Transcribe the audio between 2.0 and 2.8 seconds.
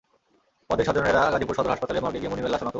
মর্গে গিয়ে মুনিমের লাশ শনাক্ত করেন।